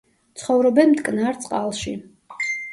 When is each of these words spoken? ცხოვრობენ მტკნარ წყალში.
ცხოვრობენ 0.43 0.89
მტკნარ 0.95 1.39
წყალში. 1.45 1.97